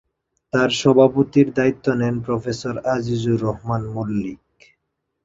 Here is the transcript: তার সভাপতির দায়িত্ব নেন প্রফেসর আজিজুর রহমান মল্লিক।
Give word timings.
তার 0.53 0.69
সভাপতির 0.81 1.47
দায়িত্ব 1.53 1.85
নেন 1.93 2.15
প্রফেসর 2.25 2.75
আজিজুর 2.93 3.37
রহমান 3.41 3.81
মল্লিক। 3.87 4.39